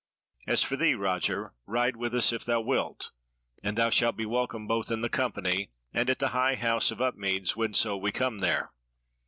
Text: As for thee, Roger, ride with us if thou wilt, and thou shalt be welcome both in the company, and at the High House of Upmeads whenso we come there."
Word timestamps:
As 0.47 0.63
for 0.63 0.75
thee, 0.77 0.95
Roger, 0.95 1.53
ride 1.67 1.95
with 1.95 2.15
us 2.15 2.33
if 2.33 2.43
thou 2.43 2.59
wilt, 2.61 3.11
and 3.63 3.77
thou 3.77 3.91
shalt 3.91 4.17
be 4.17 4.25
welcome 4.25 4.65
both 4.65 4.89
in 4.89 5.01
the 5.01 5.09
company, 5.09 5.69
and 5.93 6.09
at 6.09 6.17
the 6.17 6.29
High 6.29 6.55
House 6.55 6.89
of 6.89 6.99
Upmeads 7.01 7.55
whenso 7.55 7.95
we 7.95 8.11
come 8.11 8.39
there." 8.39 8.71